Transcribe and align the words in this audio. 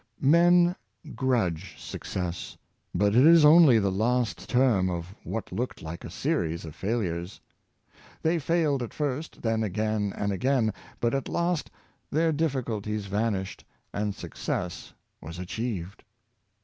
Men 0.19 0.75
grudge 1.13 1.75
success, 1.79 2.57
but 2.95 3.13
it 3.15 3.23
is 3.23 3.45
only 3.45 3.77
the 3.77 3.91
last 3.91 4.49
term 4.49 4.89
of 4.89 5.13
what 5.23 5.51
looked 5.51 5.83
like 5.83 6.03
a 6.03 6.09
series 6.09 6.65
of 6.65 6.73
failures. 6.73 7.39
They 8.23 8.39
failed 8.39 8.81
at 8.81 8.95
first, 8.95 9.43
then 9.43 9.61
again 9.61 10.11
and 10.17 10.31
again, 10.31 10.73
but 10.99 11.13
at 11.13 11.29
last 11.29 11.69
their 12.09 12.31
difficulties 12.31 13.05
vanished, 13.05 13.63
and 13.93 14.15
success 14.15 14.91
was 15.21 15.37
achieved. 15.37 16.03